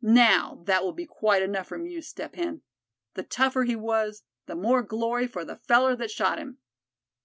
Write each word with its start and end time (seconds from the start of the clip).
Now, 0.00 0.64
that 0.64 0.82
will 0.82 0.92
be 0.92 1.06
quite 1.06 1.40
enough 1.40 1.68
from 1.68 1.86
you, 1.86 2.02
Step 2.02 2.34
Hen. 2.34 2.62
The 3.14 3.22
tougher 3.22 3.62
he 3.62 3.76
was, 3.76 4.24
the 4.46 4.56
more 4.56 4.82
glory 4.82 5.28
for 5.28 5.44
the 5.44 5.54
feller 5.54 5.94
that 5.94 6.10
shot 6.10 6.38
him." 6.40 6.58